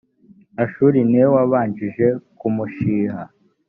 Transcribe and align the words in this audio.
ashuri 0.63 0.97
ni 1.09 1.17
we 1.21 1.27
wabanje 1.35 2.07
kumushiha 2.39 3.21